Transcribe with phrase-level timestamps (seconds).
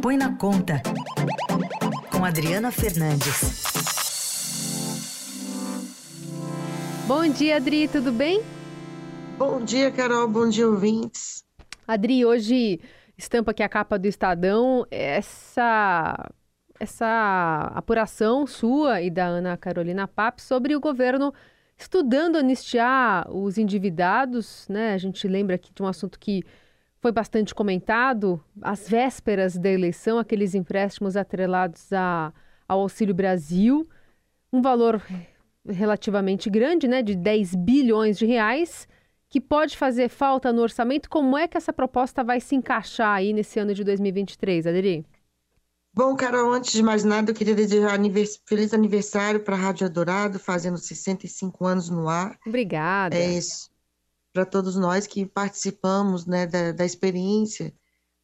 [0.00, 0.80] Põe na Conta,
[2.12, 3.64] com Adriana Fernandes.
[7.06, 8.40] Bom dia, Adri, tudo bem?
[9.36, 11.42] Bom dia, Carol, bom dia, ouvintes.
[11.86, 12.80] Adri, hoje
[13.16, 16.30] estampa aqui a capa do Estadão essa,
[16.78, 21.34] essa apuração sua e da Ana Carolina Papp sobre o governo
[21.76, 24.94] estudando anistiar os endividados, né?
[24.94, 26.44] A gente lembra aqui de um assunto que
[27.00, 32.32] foi bastante comentado, às vésperas da eleição, aqueles empréstimos atrelados a,
[32.66, 33.88] ao Auxílio Brasil,
[34.52, 35.00] um valor
[35.66, 38.88] relativamente grande, né, de 10 bilhões de reais,
[39.28, 41.08] que pode fazer falta no orçamento.
[41.08, 45.06] Como é que essa proposta vai se encaixar aí nesse ano de 2023, Aderi?
[45.94, 48.40] Bom, Carol, antes de mais nada, eu queria desejar anivers...
[48.46, 52.38] feliz aniversário para a Rádio Adorado, fazendo 65 anos no ar.
[52.46, 53.16] Obrigada.
[53.16, 53.68] É isso
[54.32, 57.74] para todos nós que participamos né, da, da, experiência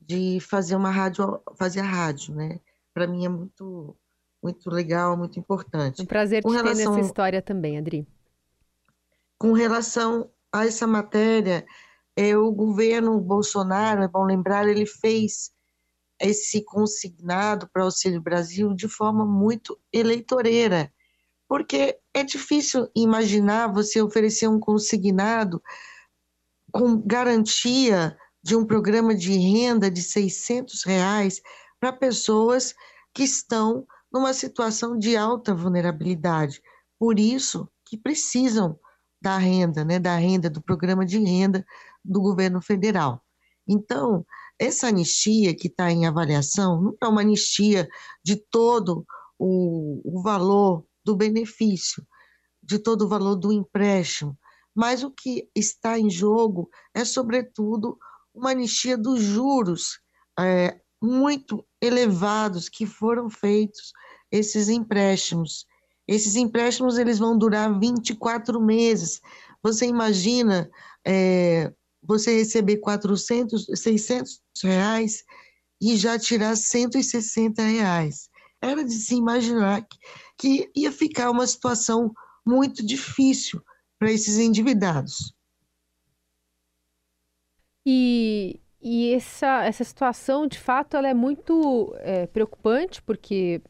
[0.00, 2.60] de fazer uma rádio, fazer a rádio, né?
[2.94, 3.96] Para mim é muito,
[4.42, 6.02] muito legal, muito importante.
[6.02, 8.06] Um prazer Com te relação, ter nessa história também, Adri.
[9.38, 11.66] Com relação a essa matéria,
[12.16, 15.52] é, o governo Bolsonaro, é bom lembrar, ele fez
[16.20, 20.92] esse consignado para o Auxílio Brasil de forma muito eleitoreira,
[21.48, 25.62] porque é difícil imaginar você oferecer um consignado
[26.70, 31.40] com garantia de um programa de renda de 600 reais
[31.80, 32.74] para pessoas
[33.14, 36.62] que estão numa situação de alta vulnerabilidade.
[36.98, 38.78] Por isso que precisam
[39.20, 41.64] da renda, né, da renda, do programa de renda
[42.04, 43.22] do governo federal.
[43.66, 44.24] Então,
[44.58, 47.88] essa anistia que está em avaliação não é uma anistia
[48.24, 49.04] de todo
[49.38, 52.06] o, o valor do benefício,
[52.62, 54.38] de todo o valor do empréstimo,
[54.74, 57.98] mas o que está em jogo é, sobretudo,
[58.34, 60.00] uma anistia dos juros
[60.38, 63.92] é, muito elevados que foram feitos
[64.30, 65.66] esses empréstimos.
[66.06, 69.20] Esses empréstimos eles vão durar 24 meses.
[69.62, 70.70] Você imagina
[71.06, 75.24] é, você receber 400, 600 reais
[75.80, 78.27] e já tirar 160 reais.
[78.60, 79.98] Era de se imaginar que,
[80.36, 82.12] que ia ficar uma situação
[82.44, 83.62] muito difícil
[83.98, 85.34] para esses endividados.
[87.86, 93.62] E, e essa, essa situação, de fato, ela é muito é, preocupante, porque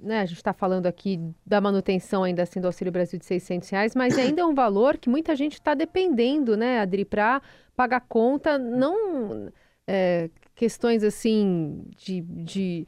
[0.00, 3.68] né, a gente está falando aqui da manutenção ainda assim do Auxílio Brasil de 600
[3.68, 7.42] reais, mas ainda é um valor que muita gente está dependendo, né, Adri, para
[7.74, 9.50] pagar conta, não
[9.86, 12.86] é, questões assim de, de,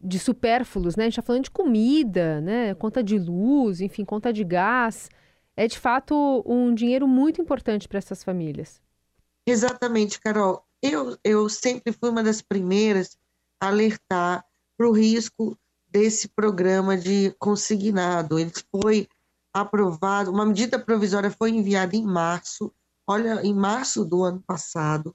[0.00, 4.32] de supérfluos, né, a gente está falando de comida, né, conta de luz, enfim, conta
[4.32, 5.08] de gás
[5.58, 8.80] é de fato um dinheiro muito importante para essas famílias.
[9.44, 10.64] Exatamente, Carol.
[10.80, 13.18] Eu, eu sempre fui uma das primeiras
[13.60, 14.44] a alertar
[14.76, 18.38] para o risco desse programa de consignado.
[18.38, 19.08] Ele foi
[19.52, 22.72] aprovado, uma medida provisória foi enviada em março,
[23.04, 25.12] olha, em março do ano passado.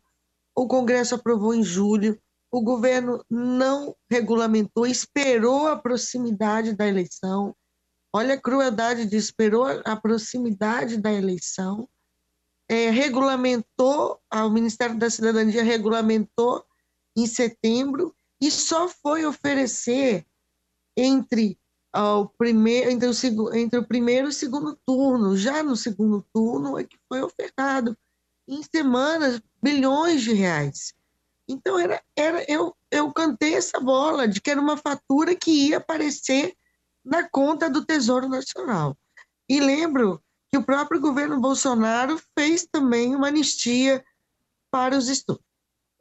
[0.54, 2.20] O Congresso aprovou em julho,
[2.54, 7.56] o governo não regulamentou, esperou a proximidade da eleição,
[8.16, 11.90] Olha a crueldade de esperou a proximidade da eleição,
[12.70, 16.64] é, regulamentou, o Ministério da Cidadania regulamentou
[17.18, 20.28] em setembro e só foi oferecer
[20.96, 21.58] entre
[21.96, 25.36] o primeiro, entre o, entre o primeiro e o segundo turno.
[25.36, 27.98] Já no segundo turno é que foi ofertado
[28.48, 30.94] em semanas bilhões de reais.
[31.48, 35.78] Então era, era eu, eu cantei essa bola de que era uma fatura que ia
[35.78, 36.56] aparecer
[37.04, 38.98] na conta do Tesouro Nacional.
[39.50, 44.04] E lembro que o próprio governo Bolsonaro fez também uma anistia
[44.72, 45.40] para os, estu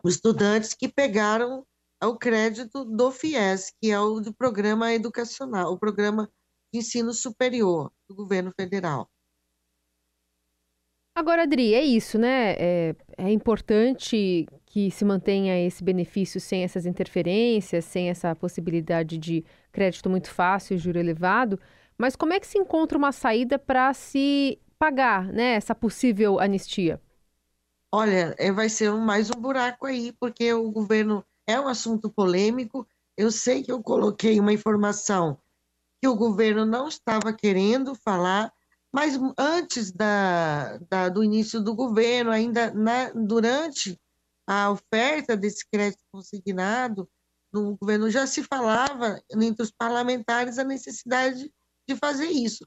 [0.05, 1.67] estudantes que pegaram
[2.03, 6.29] o crédito do FIES, que é o do programa educacional, o programa
[6.73, 9.09] de ensino superior do governo federal.
[11.15, 12.55] Agora, Adri, é isso, né?
[12.59, 19.45] É, é, importante que se mantenha esse benefício sem essas interferências, sem essa possibilidade de
[19.71, 21.61] crédito muito fácil, juro elevado.
[21.99, 25.57] Mas como é que se encontra uma saída para se pagar, né?
[25.57, 26.99] Essa possível anistia?
[27.93, 32.89] Olha, é, vai ser mais um buraco aí, porque o governo é um assunto polêmico.
[33.15, 35.39] Eu sei que eu coloquei uma informação
[36.01, 38.51] que o governo não estava querendo falar
[38.95, 43.99] mas antes da, da, do início do governo, ainda na, durante
[44.47, 47.09] a oferta desse crédito consignado,
[47.53, 51.53] no governo já se falava entre os parlamentares a necessidade
[51.89, 52.67] de fazer isso,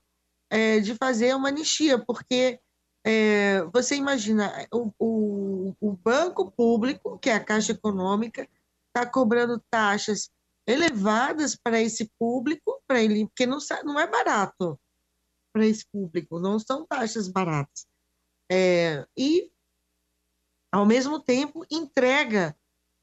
[0.50, 2.60] é, de fazer uma anistia, porque
[3.04, 8.48] é, você imagina o, o, o, banco público, que é a Caixa Econômica,
[8.88, 10.30] está cobrando taxas
[10.68, 14.80] elevadas para esse público, para ele, porque não, não é barato
[15.54, 17.86] para esse público, não são taxas baratas.
[18.52, 19.52] É, e,
[20.76, 22.54] ao mesmo tempo, entrega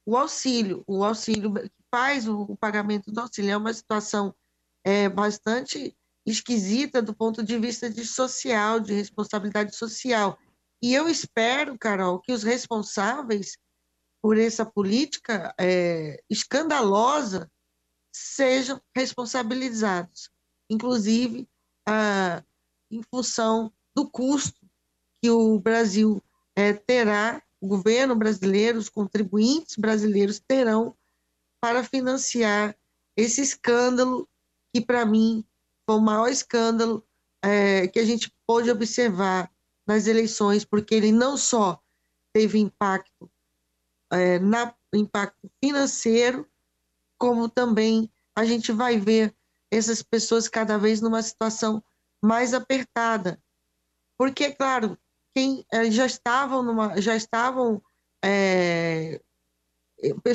[0.05, 3.51] o auxílio, o auxílio que faz o, o pagamento do auxílio.
[3.51, 4.35] É uma situação
[4.85, 5.97] é, bastante
[6.27, 10.39] esquisita do ponto de vista de social, de responsabilidade social.
[10.83, 13.57] E eu espero, Carol, que os responsáveis
[14.21, 17.51] por essa política é, escandalosa
[18.13, 20.31] sejam responsabilizados,
[20.69, 21.49] inclusive
[21.89, 22.45] ah,
[22.91, 24.61] em função do custo
[25.23, 26.23] que o Brasil
[26.55, 30.97] é, terá, o governo brasileiro, os contribuintes brasileiros terão
[31.61, 32.77] para financiar
[33.17, 34.29] esse escândalo
[34.75, 35.45] que, para mim,
[35.87, 37.07] foi o maior escândalo
[37.41, 39.49] é, que a gente pôde observar
[39.87, 41.81] nas eleições, porque ele não só
[42.33, 43.31] teve impacto
[44.11, 46.45] é, na impacto financeiro,
[47.17, 49.33] como também a gente vai ver
[49.71, 51.83] essas pessoas cada vez numa situação
[52.21, 53.41] mais apertada,
[54.19, 54.99] porque claro,
[55.35, 57.83] quem é, já estavam numa, já estavam
[58.25, 59.21] é,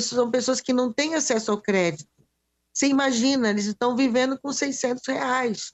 [0.00, 2.08] são pessoas que não têm acesso ao crédito.
[2.72, 5.72] Você imagina, eles estão vivendo com 600 reais,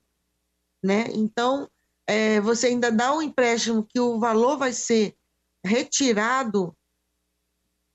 [0.82, 1.05] né?
[1.12, 1.69] Então,
[2.06, 5.17] é, você ainda dá um empréstimo que o valor vai ser
[5.65, 6.77] retirado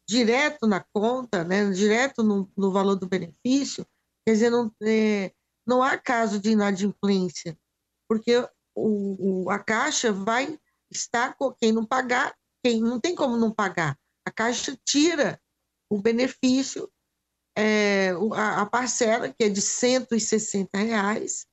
[0.07, 1.69] direto na conta, né?
[1.69, 3.85] direto no, no valor do benefício,
[4.25, 5.31] quer dizer, não, é,
[5.65, 7.55] não há caso de inadimplência,
[8.07, 8.37] porque
[8.73, 10.59] o, o, a Caixa vai
[11.37, 13.97] com quem não pagar, quem não tem como não pagar.
[14.25, 15.41] A Caixa tira
[15.89, 16.91] o benefício,
[17.57, 21.45] é, a, a, parcela, que é de 160 reais,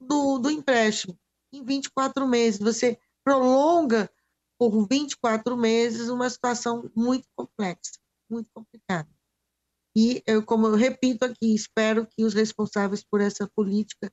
[0.00, 1.18] do, do empréstimo,
[1.52, 2.60] em 24 meses.
[2.60, 4.10] Você prolonga
[4.58, 7.98] por 24 meses uma situação muito complexa,
[8.30, 9.08] muito complicada.
[9.96, 14.12] E, eu, como eu repito aqui, espero que os responsáveis por essa política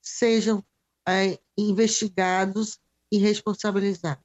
[0.00, 0.64] sejam
[1.08, 2.78] é, investigados
[3.12, 4.24] e responsabilizados.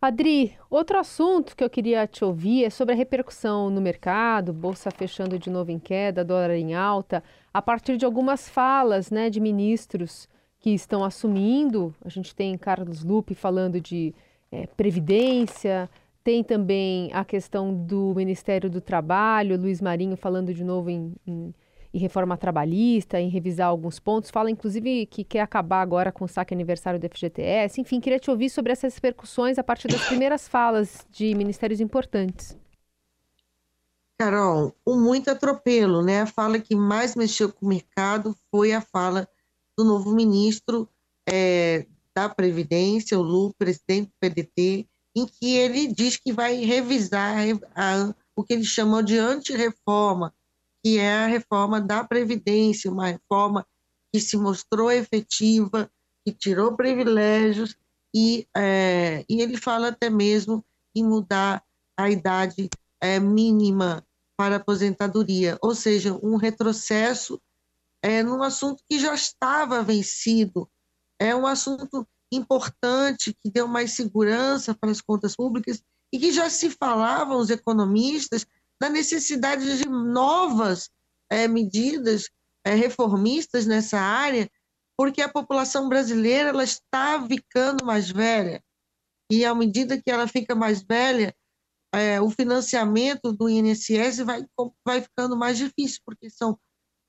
[0.00, 4.92] Adri, outro assunto que eu queria te ouvir é sobre a repercussão no mercado, bolsa
[4.92, 7.22] fechando de novo em queda, dólar em alta,
[7.52, 10.28] a partir de algumas falas né, de ministros
[10.60, 11.92] que estão assumindo.
[12.04, 14.14] A gente tem Carlos Lupe falando de
[14.52, 15.90] é, previdência,
[16.22, 21.52] tem também a questão do Ministério do Trabalho, Luiz Marinho falando de novo em, em
[21.92, 24.30] em reforma trabalhista, em revisar alguns pontos.
[24.30, 27.80] Fala, inclusive, que quer acabar agora com o saque aniversário do FGTS.
[27.80, 32.56] Enfim, queria te ouvir sobre essas repercussões a partir das primeiras falas de ministérios importantes.
[34.18, 36.22] Carol, um muito atropelo, né?
[36.22, 39.28] A fala que mais mexeu com o mercado foi a fala
[39.76, 40.88] do novo ministro
[41.28, 47.36] é, da Previdência, o Lu, presidente do PDT, em que ele diz que vai revisar
[47.76, 50.34] a, o que ele chamou de antirreforma,
[50.82, 53.66] que é a reforma da Previdência, uma reforma
[54.12, 55.90] que se mostrou efetiva,
[56.24, 57.76] que tirou privilégios,
[58.14, 60.64] e, é, e ele fala até mesmo
[60.94, 61.62] em mudar
[61.96, 62.68] a idade
[63.00, 64.04] é, mínima
[64.36, 67.40] para aposentadoria, ou seja, um retrocesso
[68.02, 70.68] é, num assunto que já estava vencido.
[71.18, 75.82] É um assunto importante que deu mais segurança para as contas públicas
[76.12, 78.46] e que já se falavam os economistas
[78.80, 80.90] da necessidade de novas
[81.30, 82.28] é, medidas
[82.64, 84.50] é, reformistas nessa área,
[84.96, 88.62] porque a população brasileira ela está ficando mais velha
[89.30, 91.34] e à medida que ela fica mais velha,
[91.92, 94.46] é, o financiamento do INSS vai,
[94.84, 96.58] vai ficando mais difícil, porque são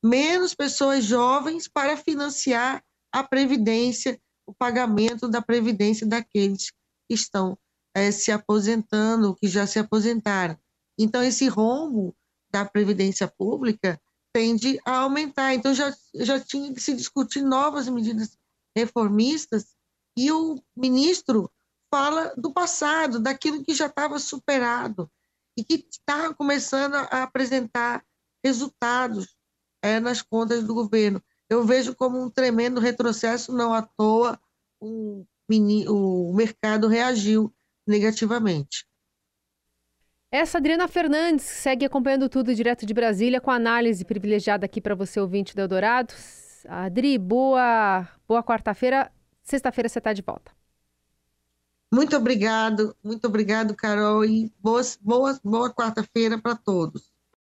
[0.03, 6.72] menos pessoas jovens para financiar a previdência, o pagamento da previdência daqueles
[7.08, 7.58] que estão
[7.96, 10.58] é, se aposentando, que já se aposentaram.
[11.00, 12.13] Então, esse rombo
[12.51, 14.00] da previdência pública
[14.34, 15.53] tende a aumentar.
[15.53, 18.38] Então, já, já tinha que se discutir novas medidas
[18.75, 19.75] reformistas
[20.18, 21.50] e o ministro
[21.89, 25.10] fala do passado, daquilo que já estava superado
[25.58, 28.06] e que está começando a apresentar
[28.44, 29.36] resultados
[29.82, 31.24] é, nas contas do governo.
[31.50, 34.39] Eu vejo como um tremendo retrocesso, não à toa
[34.79, 35.25] o,
[35.88, 37.53] o mercado reagiu
[37.88, 38.86] negativamente.
[40.31, 45.19] Essa Adriana Fernandes segue acompanhando tudo direto de Brasília com análise privilegiada aqui para você
[45.19, 46.13] ouvinte do Eldorado.
[46.67, 49.12] Adri, boa, boa quarta-feira.
[49.41, 50.51] Sexta-feira você está de volta.
[51.91, 57.12] Muito obrigado, muito obrigado, Carol, e boa, boa, boa quarta-feira para todos.